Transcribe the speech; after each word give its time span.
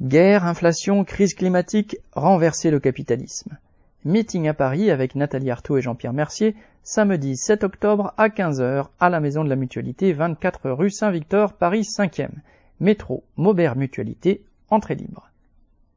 Guerre, 0.00 0.44
inflation, 0.44 1.02
crise 1.02 1.34
climatique, 1.34 1.96
renverser 2.12 2.70
le 2.70 2.78
capitalisme. 2.78 3.58
Meeting 4.04 4.46
à 4.46 4.54
Paris 4.54 4.92
avec 4.92 5.16
Nathalie 5.16 5.50
Arthaud 5.50 5.76
et 5.76 5.82
Jean-Pierre 5.82 6.12
Mercier, 6.12 6.54
samedi 6.84 7.36
7 7.36 7.64
octobre 7.64 8.14
à 8.16 8.28
15h 8.28 8.86
à 9.00 9.10
la 9.10 9.18
Maison 9.18 9.42
de 9.42 9.48
la 9.48 9.56
Mutualité, 9.56 10.12
24 10.12 10.70
rue 10.70 10.90
Saint-Victor, 10.90 11.52
Paris 11.52 11.80
5e. 11.80 12.30
Métro 12.78 13.24
Maubert 13.36 13.74
Mutualité, 13.74 14.44
entrée 14.70 14.94
libre. 14.94 15.30